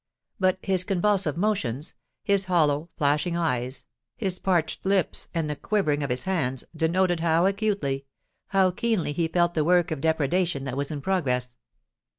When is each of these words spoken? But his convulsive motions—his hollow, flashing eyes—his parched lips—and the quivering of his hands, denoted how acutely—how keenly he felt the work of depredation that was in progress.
But 0.39 0.57
his 0.63 0.83
convulsive 0.83 1.37
motions—his 1.37 2.45
hollow, 2.45 2.89
flashing 2.97 3.37
eyes—his 3.37 4.39
parched 4.39 4.83
lips—and 4.83 5.47
the 5.47 5.55
quivering 5.55 6.01
of 6.01 6.09
his 6.09 6.23
hands, 6.23 6.63
denoted 6.75 7.19
how 7.19 7.45
acutely—how 7.45 8.71
keenly 8.71 9.11
he 9.13 9.27
felt 9.27 9.53
the 9.53 9.63
work 9.63 9.91
of 9.91 10.01
depredation 10.01 10.63
that 10.63 10.75
was 10.75 10.89
in 10.89 11.01
progress. 11.01 11.55